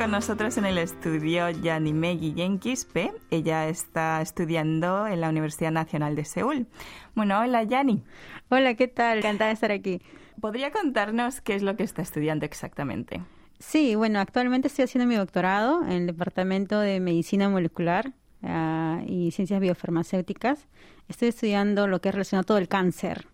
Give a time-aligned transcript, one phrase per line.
[0.00, 3.12] con nosotros en el estudio Yanimegi Yenkispe.
[3.30, 6.66] Ella está estudiando en la Universidad Nacional de Seúl.
[7.14, 8.02] Bueno, hola Yani.
[8.48, 9.18] Hola, ¿qué tal?
[9.18, 10.00] Encantada de estar aquí.
[10.40, 13.20] ¿Podría contarnos qué es lo que está estudiando exactamente?
[13.58, 19.32] Sí, bueno, actualmente estoy haciendo mi doctorado en el Departamento de Medicina Molecular ah, y
[19.32, 20.66] Ciencias Biofarmacéuticas.
[21.08, 23.26] Estoy estudiando lo que es relacionado a todo el cáncer,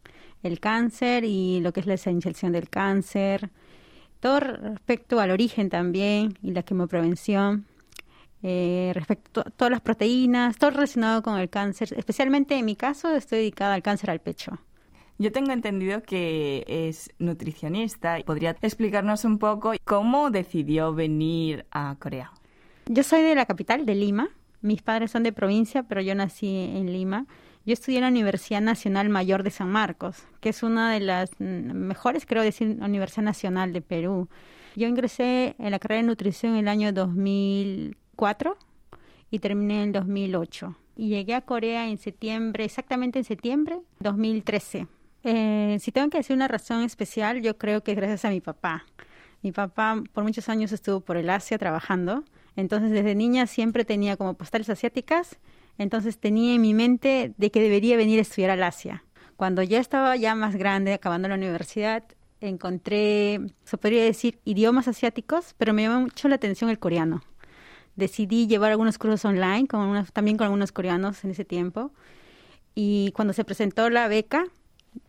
[0.43, 3.51] el cáncer y lo que es la esencialización del cáncer,
[4.27, 7.65] todo respecto al origen también y la quimioprevención,
[8.43, 11.95] eh, respecto a todas las proteínas, todo relacionado con el cáncer.
[11.97, 14.59] Especialmente en mi caso estoy dedicada al cáncer al pecho.
[15.19, 18.19] Yo tengo entendido que es nutricionista.
[18.27, 22.33] ¿Podría explicarnos un poco cómo decidió venir a Corea?
[22.87, 24.31] Yo soy de la capital, de Lima.
[24.61, 27.27] Mis padres son de provincia, pero yo nací en Lima.
[27.67, 31.33] Yo estudié en la Universidad Nacional Mayor de San Marcos, que es una de las
[31.41, 34.29] mejores, creo decir, Universidad Nacional de Perú.
[34.77, 38.57] Yo ingresé en la carrera de nutrición en el año 2004
[39.33, 40.77] y terminé en el 2008.
[40.95, 44.87] Y llegué a Corea en septiembre, exactamente en septiembre 2013.
[45.25, 48.87] Eh, si tengo que decir una razón especial, yo creo que gracias a mi papá.
[49.43, 52.23] Mi papá por muchos años estuvo por el Asia trabajando,
[52.55, 55.41] entonces desde niña siempre tenía como postales asiáticas
[55.79, 59.05] entonces tenía en mi mente de que debería venir a estudiar al Asia.
[59.37, 62.05] Cuando ya estaba ya más grande, acabando la universidad,
[62.41, 67.23] encontré, se podría decir, idiomas asiáticos, pero me llamó mucho la atención el coreano.
[67.97, 71.93] Decidí llevar algunos cursos online, con también con algunos coreanos en ese tiempo.
[72.75, 74.45] Y cuando se presentó la beca,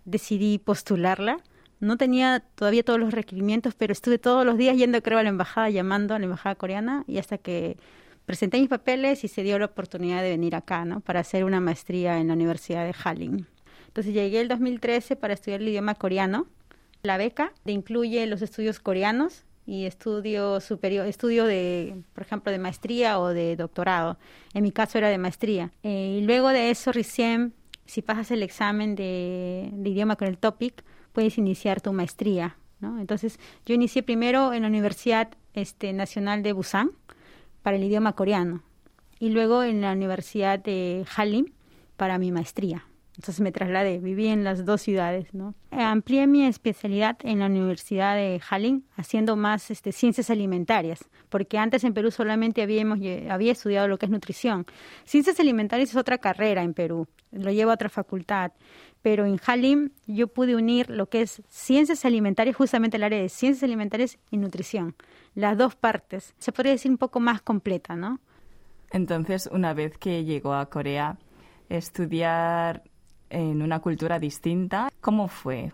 [0.05, 1.39] decidí postularla.
[1.79, 5.29] No tenía todavía todos los requerimientos, pero estuve todos los días yendo, creo, a la
[5.29, 7.77] embajada, llamando a la embajada coreana, y hasta que
[8.27, 10.99] presenté mis papeles y se dio la oportunidad de venir acá, ¿no?
[10.99, 13.47] Para hacer una maestría en la Universidad de Hallin.
[13.87, 16.45] Entonces llegué el 2013 para estudiar el idioma coreano.
[17.03, 23.17] La beca incluye los estudios coreanos y estudio superior, estudio de, por ejemplo, de maestría
[23.17, 24.17] o de doctorado.
[24.53, 25.71] En mi caso era de maestría.
[25.83, 27.53] Eh, y luego de eso, recién,
[27.85, 30.83] si pasas el examen de, idioma con el topic,
[31.13, 32.57] puedes iniciar tu maestría.
[32.81, 36.91] Entonces, yo inicié primero en la Universidad este, Nacional de Busan,
[37.67, 38.63] para el idioma coreano
[39.19, 41.47] y luego en la Universidad de Halim
[41.97, 42.86] para mi maestría.
[43.17, 45.55] Entonces me trasladé, viví en las dos ciudades, ¿no?
[45.71, 51.83] Amplié mi especialidad en la Universidad de Halim haciendo más este, ciencias alimentarias, porque antes
[51.83, 54.67] en Perú solamente habíamos, había estudiado lo que es nutrición.
[55.03, 58.51] Ciencias alimentarias es otra carrera en Perú, lo lleva a otra facultad,
[59.01, 63.29] pero en Halim yo pude unir lo que es ciencias alimentarias, justamente el área de
[63.29, 64.95] ciencias alimentarias y nutrición
[65.37, 66.33] las dos partes.
[66.39, 68.19] Se podría decir un poco más completa, ¿no?
[68.89, 71.17] Entonces, una vez que llegó a Corea,
[71.69, 72.83] estudiar
[73.29, 75.71] en una cultura distinta, ¿cómo fue?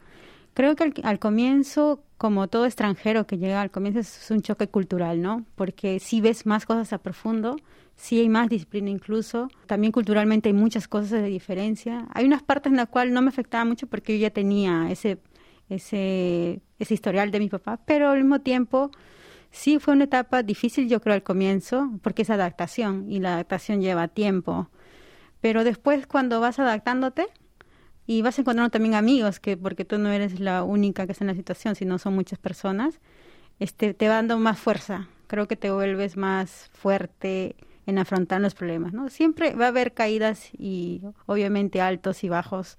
[0.54, 5.22] Creo que al, comienzo, como todo extranjero que llega al comienzo, es un choque cultural,
[5.22, 5.46] ¿no?
[5.56, 7.56] Porque si ves más cosas a profundo,
[7.96, 9.50] sí hay más disciplina incluso.
[9.66, 12.08] También culturalmente hay muchas cosas de diferencia.
[12.14, 15.18] Hay unas partes en las cuales no me afectaba mucho porque yo ya tenía ese,
[15.70, 18.92] ese, ese historial de mi papá, pero al mismo tiempo
[19.54, 23.82] Sí, fue una etapa difícil, yo creo, al comienzo, porque es adaptación y la adaptación
[23.82, 24.68] lleva tiempo.
[25.42, 27.28] Pero después, cuando vas adaptándote
[28.06, 31.30] y vas encontrando también amigos, que porque tú no eres la única que está en
[31.30, 33.00] la situación, sino son muchas personas,
[33.60, 35.08] este, te va dando más fuerza.
[35.28, 37.56] Creo que te vuelves más fuerte
[37.86, 39.10] en afrontar los problemas, ¿no?
[39.10, 42.76] Siempre va a haber caídas y obviamente altos y bajos,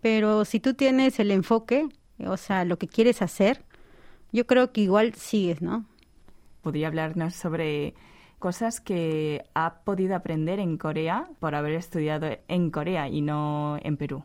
[0.00, 1.88] pero si tú tienes el enfoque,
[2.26, 3.64] o sea, lo que quieres hacer,
[4.32, 5.86] yo creo que igual sigues, ¿no?
[6.62, 7.94] podría hablarnos sobre
[8.38, 13.96] cosas que ha podido aprender en Corea por haber estudiado en Corea y no en
[13.96, 14.24] Perú.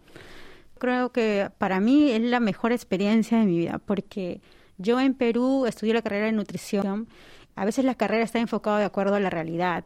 [0.80, 4.42] Creo que para mí es la mejor experiencia de mi vida porque
[4.78, 7.08] yo en Perú estudié la carrera de nutrición.
[7.56, 9.86] A veces la carrera está enfocada de acuerdo a la realidad.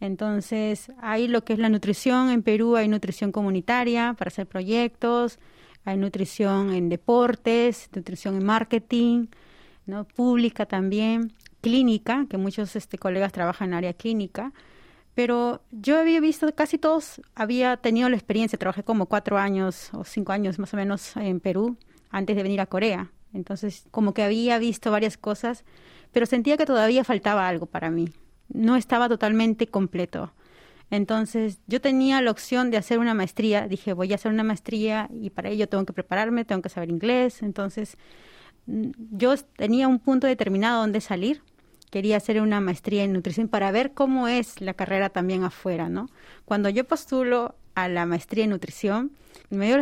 [0.00, 5.38] Entonces, hay lo que es la nutrición en Perú, hay nutrición comunitaria para hacer proyectos,
[5.84, 9.26] hay nutrición en deportes, nutrición en marketing,
[9.86, 10.04] ¿no?
[10.04, 14.52] pública también clínica, que muchos este, colegas trabajan en área clínica,
[15.18, 20.04] pero yo había visto, casi todos había tenido la experiencia, trabajé como cuatro años o
[20.04, 21.76] cinco años más o menos en Perú
[22.08, 23.10] antes de venir a Corea.
[23.32, 25.64] Entonces, como que había visto varias cosas,
[26.12, 28.10] pero sentía que todavía faltaba algo para mí.
[28.48, 30.32] No estaba totalmente completo.
[30.88, 33.66] Entonces, yo tenía la opción de hacer una maestría.
[33.66, 36.90] Dije, voy a hacer una maestría y para ello tengo que prepararme, tengo que saber
[36.90, 37.42] inglés.
[37.42, 37.98] Entonces,
[38.66, 41.42] yo tenía un punto determinado donde salir.
[41.90, 46.08] Quería hacer una maestría en nutrición para ver cómo es la carrera también afuera, ¿no?
[46.44, 49.12] Cuando yo postulo a la maestría en nutrición,
[49.50, 49.78] me dio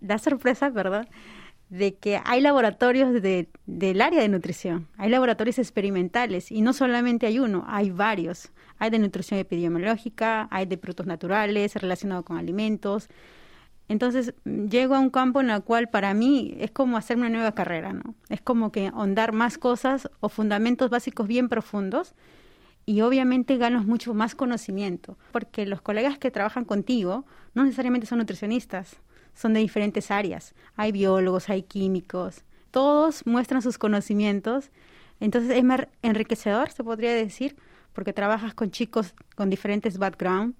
[0.00, 1.08] la sorpresa, ¿verdad?
[1.70, 7.26] de que hay laboratorios de, del área de nutrición, hay laboratorios experimentales y no solamente
[7.26, 8.50] hay uno, hay varios.
[8.78, 13.08] Hay de nutrición epidemiológica, hay de productos naturales relacionados con alimentos.
[13.88, 17.52] Entonces llego a un campo en el cual para mí es como hacer una nueva
[17.52, 18.14] carrera, ¿no?
[18.28, 22.14] Es como que ahondar más cosas o fundamentos básicos bien profundos
[22.86, 28.18] y obviamente ganas mucho más conocimiento, porque los colegas que trabajan contigo no necesariamente son
[28.18, 28.96] nutricionistas,
[29.34, 30.54] son de diferentes áreas.
[30.76, 34.70] Hay biólogos, hay químicos, todos muestran sus conocimientos.
[35.20, 37.56] Entonces es más enriquecedor, se podría decir,
[37.92, 40.56] porque trabajas con chicos con diferentes backgrounds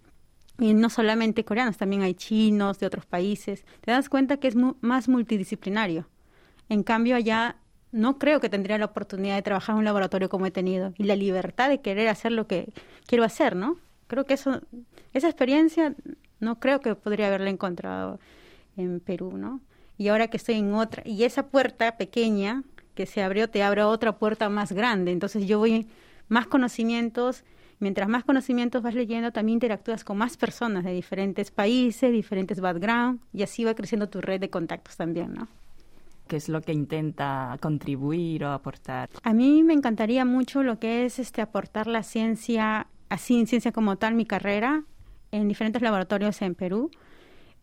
[0.59, 3.65] y no solamente coreanos, también hay chinos de otros países.
[3.81, 6.07] Te das cuenta que es más multidisciplinario.
[6.69, 7.57] En cambio, allá
[7.93, 11.05] no creo que tendría la oportunidad de trabajar en un laboratorio como he tenido y
[11.05, 12.73] la libertad de querer hacer lo que
[13.07, 13.79] quiero hacer, ¿no?
[14.07, 14.61] Creo que eso,
[15.13, 15.95] esa experiencia
[16.41, 18.19] no creo que podría haberla encontrado
[18.77, 19.61] en Perú, ¿no?
[19.97, 22.65] Y ahora que estoy en otra, y esa puerta pequeña
[22.95, 25.87] que se abrió te abre otra puerta más grande, entonces yo voy
[26.29, 27.45] más conocimientos,
[27.79, 33.23] mientras más conocimientos vas leyendo, también interactúas con más personas de diferentes países, diferentes backgrounds,
[33.33, 35.49] y así va creciendo tu red de contactos también, ¿no?
[36.27, 39.11] ¿Qué es lo que intenta contribuir o aportar?
[39.23, 43.73] A mí me encantaría mucho lo que es este aportar la ciencia, así en ciencia
[43.73, 44.85] como tal, mi carrera,
[45.33, 46.91] en diferentes laboratorios en Perú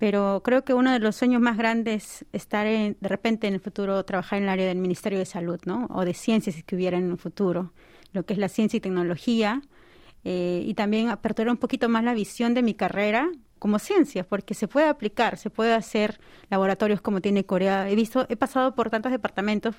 [0.01, 3.59] pero creo que uno de los sueños más grandes es estar de repente en el
[3.59, 5.85] futuro trabajar en el área del Ministerio de Salud, ¿no?
[5.91, 7.71] O de ciencias si que hubiera en un futuro,
[8.11, 9.61] lo que es la ciencia y tecnología,
[10.23, 13.29] eh, y también aperturar un poquito más la visión de mi carrera
[13.61, 16.19] como ciencia, porque se puede aplicar, se puede hacer
[16.49, 17.87] laboratorios como tiene Corea.
[17.89, 19.75] He visto, he pasado por tantos departamentos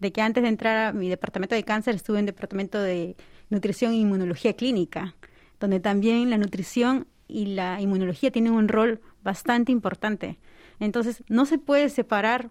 [0.00, 3.16] de que antes de entrar a mi departamento de cáncer estuve en departamento de
[3.48, 5.14] nutrición e inmunología clínica,
[5.60, 10.40] donde también la nutrición y la inmunología tienen un rol bastante importante.
[10.80, 12.50] Entonces, no se puede separar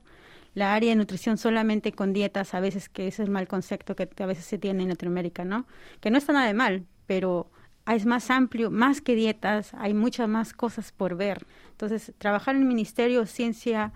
[0.53, 3.97] la área de nutrición solamente con dietas, a veces que ese es el mal concepto
[3.97, 5.67] que a veces se tiene en Latinoamérica, ¿no?
[5.99, 7.47] Que no está nada de mal, pero
[7.87, 11.47] es más amplio, más que dietas, hay muchas más cosas por ver.
[11.71, 13.93] Entonces, trabajar en el Ministerio de Ciencia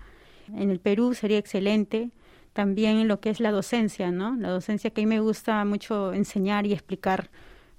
[0.52, 2.10] en el Perú sería excelente.
[2.54, 4.34] También en lo que es la docencia, ¿no?
[4.34, 7.30] La docencia que a mí me gusta mucho enseñar y explicar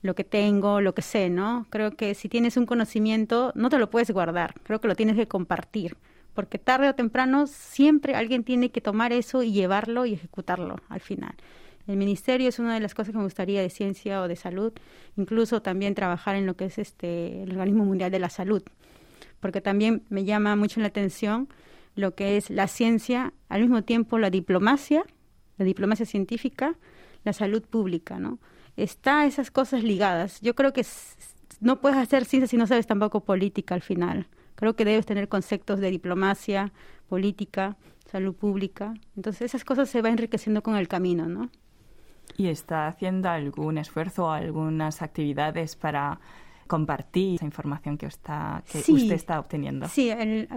[0.01, 1.67] lo que tengo, lo que sé, ¿no?
[1.69, 5.17] Creo que si tienes un conocimiento, no te lo puedes guardar, creo que lo tienes
[5.17, 5.97] que compartir,
[6.33, 11.01] porque tarde o temprano siempre alguien tiene que tomar eso y llevarlo y ejecutarlo al
[11.01, 11.35] final.
[11.87, 14.73] El ministerio es una de las cosas que me gustaría de ciencia o de salud,
[15.17, 18.63] incluso también trabajar en lo que es este el organismo mundial de la salud,
[19.39, 21.47] porque también me llama mucho la atención
[21.95, 25.03] lo que es la ciencia, al mismo tiempo la diplomacia,
[25.57, 26.75] la diplomacia científica,
[27.23, 28.39] la salud pública, ¿no?
[28.77, 30.41] está esas cosas ligadas.
[30.41, 30.85] Yo creo que
[31.59, 34.27] no puedes hacer ciencia si no sabes tampoco política al final.
[34.55, 36.71] Creo que debes tener conceptos de diplomacia,
[37.07, 37.77] política,
[38.09, 38.93] salud pública.
[39.15, 41.49] Entonces esas cosas se van enriqueciendo con el camino, ¿no?
[42.38, 46.19] ¿Y está haciendo algún esfuerzo, algunas actividades para
[46.68, 49.88] compartir esa información que, está, que usted está obteniendo.
[49.88, 50.12] Sí,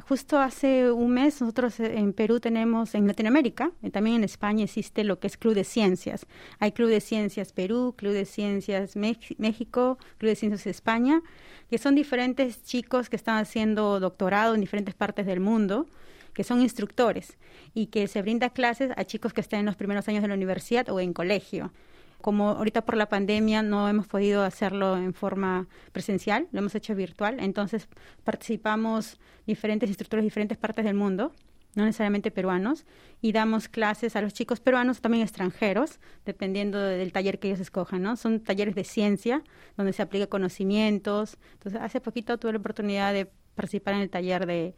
[0.09, 4.65] justo hace un mes nosotros eh, en Perú tenemos, en Latinoamérica, y también en España
[4.65, 6.27] existe lo que es Club de Ciencias.
[6.59, 11.23] Hay Club de Ciencias Perú, Club de Ciencias México, Club de Ciencias España,
[11.69, 15.87] que son diferentes chicos que están haciendo doctorado en diferentes partes del mundo
[16.35, 17.39] que son instructores
[17.75, 20.35] y que se brinda clases a chicos que están en los primeros años de la
[20.35, 21.73] universidad o en colegio.
[22.21, 26.95] Como ahorita por la pandemia no hemos podido hacerlo en forma presencial, lo hemos hecho
[26.95, 27.89] virtual, entonces
[28.25, 31.33] participamos diferentes instructores de diferentes partes del mundo,
[31.75, 32.87] no necesariamente peruanos,
[33.21, 38.03] y damos clases a los chicos peruanos, también extranjeros, dependiendo del taller que ellos escojan,
[38.03, 38.17] ¿no?
[38.17, 39.45] Son talleres de ciencia,
[39.77, 41.39] donde se aplica conocimientos.
[41.53, 44.75] Entonces, hace poquito tuve la oportunidad de participar en el taller de,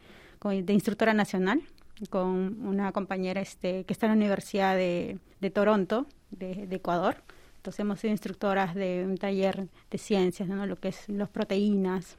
[0.49, 1.61] de instructora nacional
[2.09, 7.17] con una compañera este, que está en la Universidad de, de Toronto, de, Ecuador.
[7.57, 10.65] Entonces hemos sido instructoras de un taller de ciencias, ¿no?
[10.65, 12.17] lo que es las proteínas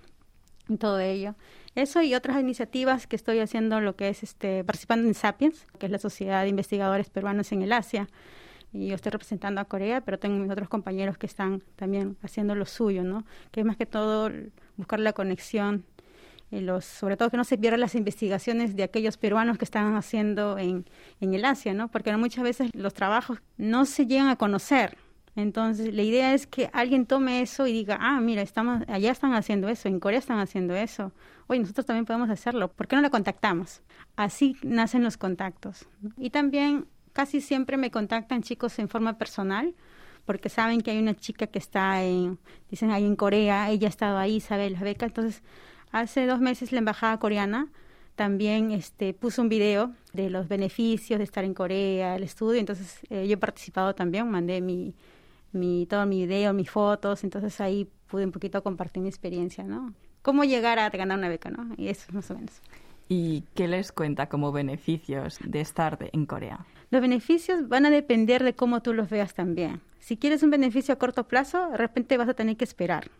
[0.68, 1.34] y todo ello.
[1.74, 5.86] Eso y otras iniciativas que estoy haciendo, lo que es este, participando en Sapiens, que
[5.86, 8.08] es la Sociedad de Investigadores Peruanos en el Asia.
[8.72, 12.54] Y yo estoy representando a Corea, pero tengo mis otros compañeros que están también haciendo
[12.54, 13.24] lo suyo, ¿no?
[13.50, 14.30] Que es más que todo
[14.76, 15.84] buscar la conexión
[16.60, 20.58] los, sobre todo que no se pierdan las investigaciones de aquellos peruanos que están haciendo
[20.58, 20.84] en,
[21.20, 21.88] en el Asia, ¿no?
[21.88, 24.98] Porque muchas veces los trabajos no se llegan a conocer.
[25.34, 29.32] Entonces, la idea es que alguien tome eso y diga, ah, mira, estamos, allá están
[29.32, 31.12] haciendo eso, en Corea están haciendo eso.
[31.46, 32.68] Oye, nosotros también podemos hacerlo.
[32.68, 33.80] ¿Por qué no la contactamos?
[34.14, 35.88] Así nacen los contactos.
[36.18, 39.74] Y también casi siempre me contactan chicos en forma personal
[40.24, 42.38] porque saben que hay una chica que está en,
[42.70, 45.42] dicen ahí en Corea, ella ha estado ahí, sabe las becas, entonces
[45.92, 47.68] Hace dos meses la embajada coreana
[48.16, 53.00] también este, puso un video de los beneficios de estar en Corea, el estudio, entonces
[53.10, 54.94] eh, yo he participado también, mandé mi,
[55.52, 59.94] mi, todo mi video, mis fotos, entonces ahí pude un poquito compartir mi experiencia, ¿no?
[60.22, 61.74] Cómo llegar a ganar una beca, ¿no?
[61.76, 62.60] Y eso más o menos.
[63.08, 66.64] ¿Y qué les cuenta como beneficios de estar en Corea?
[66.90, 69.80] Los beneficios van a depender de cómo tú los veas también.
[69.98, 73.10] Si quieres un beneficio a corto plazo, de repente vas a tener que esperar.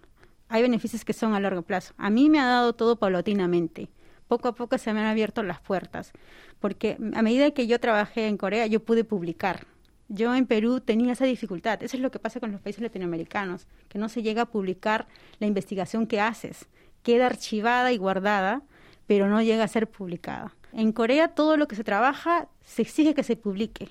[0.52, 1.94] Hay beneficios que son a largo plazo.
[1.96, 3.88] A mí me ha dado todo paulatinamente.
[4.28, 6.12] Poco a poco se me han abierto las puertas,
[6.60, 9.66] porque a medida que yo trabajé en Corea, yo pude publicar.
[10.08, 11.82] Yo en Perú tenía esa dificultad.
[11.82, 15.06] Eso es lo que pasa con los países latinoamericanos, que no se llega a publicar
[15.38, 16.66] la investigación que haces.
[17.02, 18.60] Queda archivada y guardada,
[19.06, 20.54] pero no llega a ser publicada.
[20.74, 23.88] En Corea todo lo que se trabaja se exige que se publique.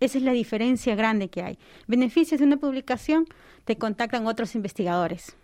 [0.00, 1.58] Esa es la diferencia grande que hay.
[1.86, 3.26] Beneficios de una publicación,
[3.66, 5.36] te contactan otros investigadores,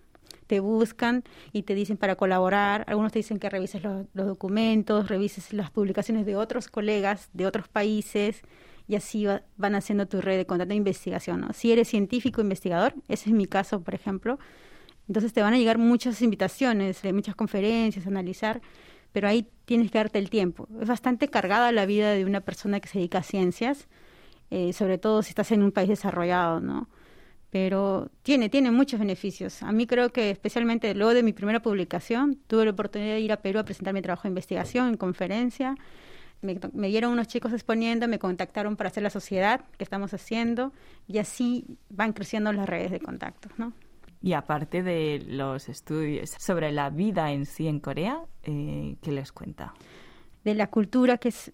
[0.47, 2.85] te buscan y te dicen para colaborar.
[2.89, 7.69] Algunos te dicen que revises los, documentos, revises las publicaciones de otros colegas de otros
[7.69, 8.43] países
[8.89, 9.27] y así
[9.57, 11.47] van haciendo tu red de contacto de investigación.
[11.55, 14.39] Si eres científico investigador, ese es mi caso, por ejemplo,
[15.09, 18.61] entonces te van a llegar muchas invitaciones, de muchas conferencias, analizar,
[19.13, 20.69] pero ahí tienes que darte el tiempo.
[20.81, 23.89] Es bastante cargada la vida de una persona que se dedica a ciencias,
[24.51, 26.89] eh, sobre todo si estás en un país desarrollado, ¿no?
[27.51, 29.63] Pero tiene, tiene muchos beneficios.
[29.63, 33.33] A mí creo que especialmente luego de mi primera publicación, tuve la oportunidad de ir
[33.33, 35.77] a Perú a presentar mi trabajo de investigación en conferencia.
[36.43, 40.73] Me, me, dieron unos chicos exponiendo, me contactaron para hacer la sociedad que estamos haciendo
[41.09, 43.73] y así van creciendo las redes de contactos, ¿no?
[44.23, 49.31] Y aparte de los estudios sobre la vida en sí en Corea, eh, ¿qué les
[49.31, 49.75] cuenta?
[50.43, 51.51] De la cultura, que es,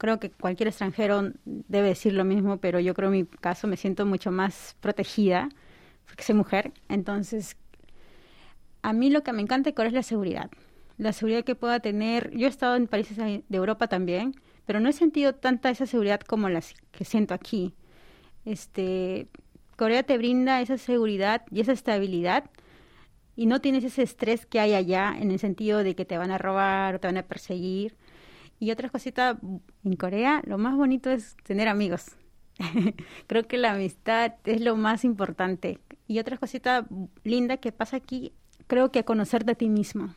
[0.00, 3.76] creo que cualquier extranjero debe decir lo mismo, pero yo creo en mi caso me
[3.76, 5.50] siento mucho más protegida
[6.06, 6.72] porque soy mujer.
[6.88, 7.58] Entonces,
[8.80, 10.50] a mí lo que me encanta de Corea es la seguridad.
[10.96, 12.30] La seguridad que pueda tener.
[12.30, 16.20] Yo he estado en países de Europa también, pero no he sentido tanta esa seguridad
[16.20, 17.74] como la que siento aquí.
[18.46, 19.28] Este,
[19.76, 22.50] Corea te brinda esa seguridad y esa estabilidad
[23.36, 26.30] y no tienes ese estrés que hay allá en el sentido de que te van
[26.30, 27.96] a robar o te van a perseguir.
[28.60, 29.38] Y otra cosita,
[29.84, 32.14] en Corea lo más bonito es tener amigos.
[33.26, 35.80] Creo que la amistad es lo más importante.
[36.06, 36.86] Y otra cosita
[37.24, 38.32] linda que pasa aquí,
[38.66, 40.14] creo que conocerte a ti mismo.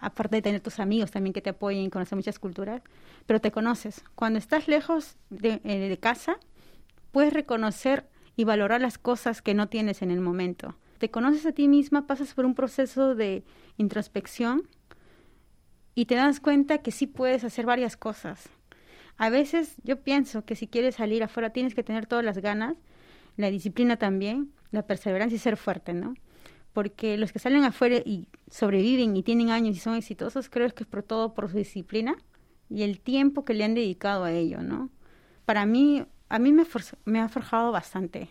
[0.00, 2.82] Aparte de tener tus amigos también que te apoyen conocer muchas culturas,
[3.26, 4.02] pero te conoces.
[4.16, 6.38] Cuando estás lejos de, eh, de casa,
[7.12, 10.74] puedes reconocer y valorar las cosas que no tienes en el momento.
[10.98, 13.44] Te conoces a ti misma, pasas por un proceso de
[13.76, 14.68] introspección
[15.94, 18.48] y te das cuenta que sí puedes hacer varias cosas.
[19.16, 22.76] A veces yo pienso que si quieres salir afuera tienes que tener todas las ganas,
[23.36, 26.14] la disciplina también, la perseverancia y ser fuerte, ¿no?
[26.72, 30.84] Porque los que salen afuera y sobreviven y tienen años y son exitosos, creo que
[30.84, 32.16] es por todo por su disciplina
[32.70, 34.90] y el tiempo que le han dedicado a ello, ¿no?
[35.44, 38.28] Para mí, a mí me, ha forjado bastante.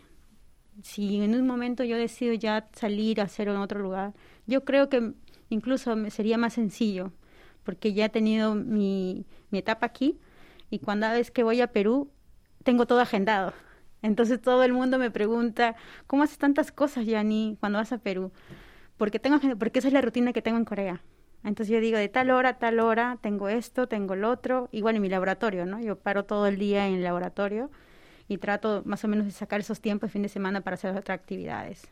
[0.81, 4.13] Si en un momento yo decido ya salir a hacer en otro lugar,
[4.47, 5.13] yo creo que
[5.49, 7.13] incluso sería más sencillo,
[7.63, 10.19] porque ya he tenido mi, mi etapa aquí
[10.69, 12.09] y cuando que voy a Perú,
[12.63, 13.53] tengo todo agendado.
[14.01, 15.75] Entonces todo el mundo me pregunta,
[16.07, 18.31] ¿cómo haces tantas cosas, Yani, cuando vas a Perú?
[18.97, 21.01] Porque, tengo, porque esa es la rutina que tengo en Corea.
[21.43, 24.95] Entonces yo digo, de tal hora a tal hora tengo esto, tengo el otro, igual
[24.95, 25.79] en mi laboratorio, ¿no?
[25.79, 27.71] Yo paro todo el día en el laboratorio
[28.27, 30.95] y trato más o menos de sacar esos tiempos de fin de semana para hacer
[30.95, 31.91] otras actividades.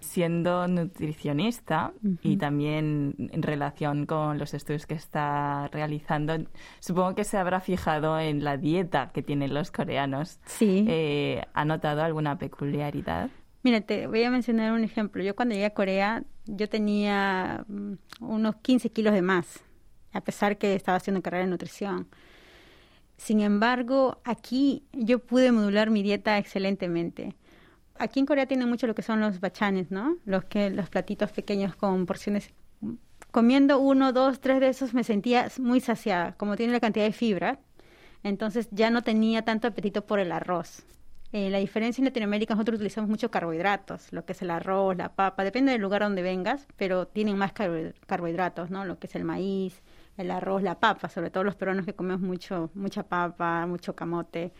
[0.00, 6.36] Siendo nutricionista y también en relación con los estudios que está realizando,
[6.80, 10.38] supongo que se habrá fijado en la dieta que tienen los coreanos.
[10.44, 10.84] Sí.
[10.88, 13.30] Eh, ¿Ha notado alguna peculiaridad?
[13.62, 15.22] Mira, te voy a mencionar un ejemplo.
[15.24, 19.64] Yo cuando llegué a Corea, yo tenía mm, unos 15 kilos de más,
[20.12, 22.06] a pesar que estaba haciendo carrera de nutrición.
[23.16, 27.34] Sin embargo, aquí yo pude modular mi dieta excelentemente.
[27.98, 30.16] Aquí en Corea tienen mucho lo que son los bachanes, ¿no?
[30.24, 32.50] Los que los platitos pequeños con porciones.
[33.30, 37.12] Comiendo uno, dos, tres de esos me sentía muy saciada, como tiene la cantidad de
[37.12, 37.58] fibra.
[38.22, 40.84] Entonces ya no tenía tanto apetito por el arroz.
[41.32, 45.14] Eh, la diferencia en Latinoamérica, nosotros utilizamos mucho carbohidratos, lo que es el arroz, la
[45.14, 48.84] papa, depende del lugar donde vengas, pero tienen más carbohidratos, ¿no?
[48.84, 49.82] Lo que es el maíz,
[50.16, 54.52] el arroz, la papa, sobre todo los peruanos que comemos mucho, mucha papa, mucho camote.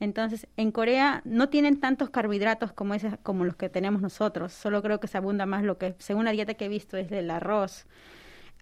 [0.00, 4.82] Entonces, en Corea no tienen tantos carbohidratos como, ese, como los que tenemos nosotros, solo
[4.82, 7.30] creo que se abunda más lo que, según la dieta que he visto, es el
[7.30, 7.86] arroz,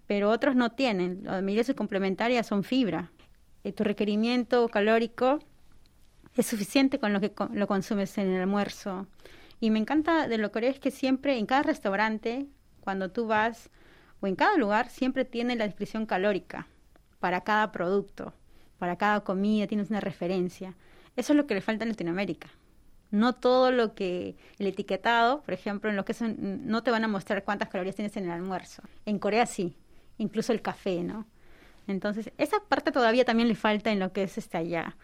[0.07, 1.21] pero otros no tienen.
[1.25, 3.11] Las medidas complementarias son fibra.
[3.65, 5.39] Eh, tu requerimiento calórico
[6.37, 9.07] es suficiente con lo que lo consumes en el almuerzo.
[9.61, 12.47] Y me encanta de lo que es que siempre en cada restaurante,
[12.81, 13.71] cuando tú vas,
[14.21, 16.67] o en cada lugar siempre tiene la descripción calórica
[17.21, 18.33] para cada producto,
[18.79, 20.75] para cada comida, tienes una referencia.
[21.17, 22.49] Eso es lo que le falta en Latinoamérica.
[23.11, 27.09] No todo lo que el etiquetado, por ejemplo, en lo que no te van a
[27.09, 28.83] mostrar cuántas calorías tienes en el almuerzo.
[29.05, 29.77] En Corea sí,
[30.17, 31.27] incluso el café, ¿no?
[31.87, 34.97] Entonces, esa parte todavía también le falta en lo que es este allá.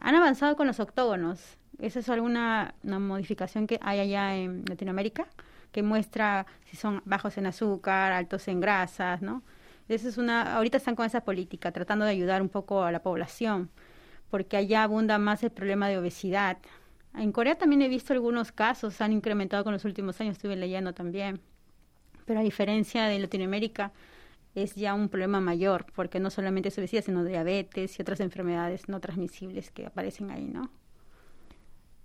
[0.00, 1.58] Han avanzado con los octógonos.
[1.78, 5.26] Esa es alguna una modificación que hay allá en Latinoamérica
[5.72, 9.42] que muestra si son bajos en azúcar, altos en grasas, ¿no?
[9.88, 13.02] Eso es una, ahorita están con esa política, tratando de ayudar un poco a la
[13.02, 13.70] población,
[14.30, 16.58] porque allá abunda más el problema de obesidad.
[17.14, 20.94] En Corea también he visto algunos casos, han incrementado con los últimos años, estuve leyendo
[20.94, 21.40] también.
[22.24, 23.92] Pero a diferencia de Latinoamérica,
[24.54, 28.88] es ya un problema mayor, porque no solamente es obesidad, sino diabetes y otras enfermedades
[28.88, 30.70] no transmisibles que aparecen ahí, ¿no?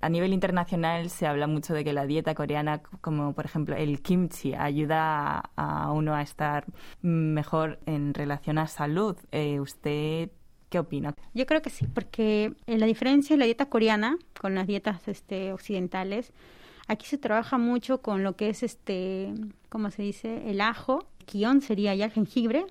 [0.02, 4.02] A nivel internacional se habla mucho de que la dieta coreana, como por ejemplo el
[4.04, 6.66] kimchi, ayuda a, uno a estar
[7.02, 9.18] mejor en relación a salud.
[9.32, 10.30] Eh, ¿Usted
[10.70, 11.16] qué opina?
[11.34, 15.08] Yo creo que sí, porque eh, la diferencia de la dieta coreana con las dietas
[15.08, 16.32] este, occidentales,
[16.88, 19.34] aquí se trabaja mucho con lo que es este,
[19.70, 20.50] ¿cómo se dice?
[20.50, 22.66] El ajo, kion sería ya el jengibre,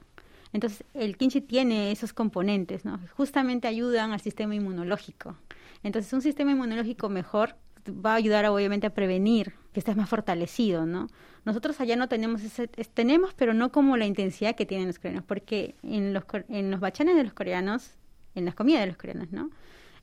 [0.54, 3.00] entonces, el kimchi tiene esos componentes, ¿no?
[3.16, 5.36] Justamente ayudan al sistema inmunológico.
[5.82, 7.56] Entonces, un sistema inmunológico mejor
[7.88, 11.09] va a ayudar obviamente a prevenir que estés más fortalecido, ¿no?
[11.45, 15.25] Nosotros allá no tenemos ese, tenemos, pero no como la intensidad que tienen los coreanos,
[15.25, 17.90] porque en los, en los bachanes de los coreanos,
[18.35, 19.50] en las comidas de los coreanos, ¿no?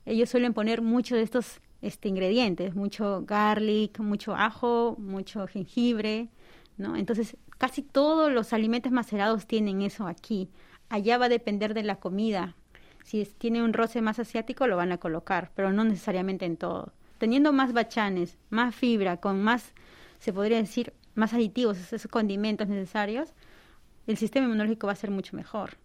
[0.05, 6.29] Ellos suelen poner mucho de estos este, ingredientes, mucho garlic, mucho ajo, mucho jengibre,
[6.77, 6.95] ¿no?
[6.95, 10.49] Entonces, casi todos los alimentos macerados tienen eso aquí.
[10.89, 12.55] Allá va a depender de la comida
[13.03, 16.93] si tiene un roce más asiático, lo van a colocar, pero no necesariamente en todo.
[17.21, 19.75] Teniendo más bachanes, más fibra, con más,
[20.17, 23.35] se podría decir, más aditivos, esos condimentos necesarios,
[24.07, 25.77] el sistema inmunológico va a ser mucho mejor,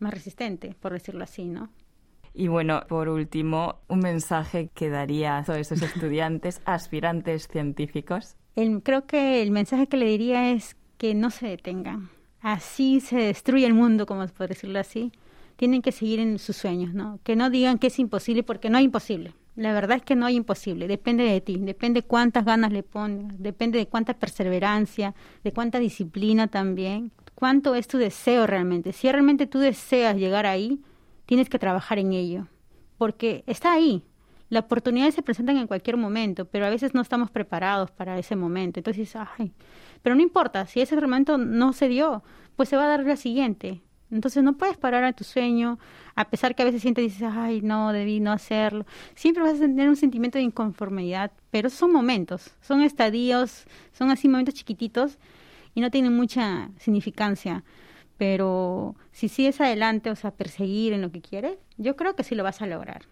[0.00, 1.70] más resistente, por decirlo así, ¿no?
[2.34, 8.36] Y bueno, por último, un mensaje que daría a todos esos estudiantes, aspirantes científicos.
[8.82, 12.10] creo que el mensaje que le diría es que no se detengan.
[12.42, 15.10] Así se destruye el mundo, como por decirlo así
[15.56, 17.20] tienen que seguir en sus sueños, ¿no?
[17.22, 19.32] Que no digan que es imposible porque no hay imposible.
[19.54, 23.38] La verdad es que no hay imposible, depende de ti, depende cuántas ganas le pongas,
[23.38, 28.92] depende de cuánta perseverancia, de cuánta disciplina también, cuánto es tu deseo realmente.
[28.92, 30.80] Si realmente tú deseas llegar ahí,
[31.26, 32.46] tienes que trabajar en ello,
[32.96, 34.04] porque está ahí.
[34.48, 38.36] Las oportunidades se presentan en cualquier momento, pero a veces no estamos preparados para ese
[38.36, 38.80] momento.
[38.80, 39.52] Entonces, ay,
[40.02, 42.22] pero no importa, si ese momento no se dio,
[42.56, 43.82] pues se va a dar la siguiente.
[44.12, 45.78] Entonces no puedes parar a tu sueño,
[46.14, 48.84] a pesar que a veces sientes y dices, ay, no, debí no hacerlo.
[49.14, 54.28] Siempre vas a tener un sentimiento de inconformidad, pero son momentos, son estadios, son así
[54.28, 55.18] momentos chiquititos
[55.74, 57.64] y no tienen mucha significancia.
[58.18, 62.34] Pero si sigues adelante, o sea, perseguir en lo que quieres, yo creo que sí
[62.34, 63.11] lo vas a lograr.